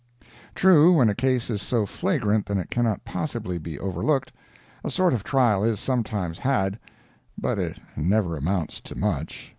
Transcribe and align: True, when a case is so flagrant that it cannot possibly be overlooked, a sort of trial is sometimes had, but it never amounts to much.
True, 0.55 0.93
when 0.95 1.09
a 1.09 1.13
case 1.13 1.51
is 1.51 1.61
so 1.61 1.85
flagrant 1.85 2.47
that 2.47 2.57
it 2.57 2.71
cannot 2.71 3.05
possibly 3.05 3.59
be 3.59 3.77
overlooked, 3.77 4.33
a 4.83 4.89
sort 4.89 5.13
of 5.13 5.23
trial 5.23 5.63
is 5.63 5.79
sometimes 5.79 6.39
had, 6.39 6.79
but 7.37 7.59
it 7.59 7.77
never 7.95 8.35
amounts 8.35 8.81
to 8.81 8.95
much. 8.95 9.49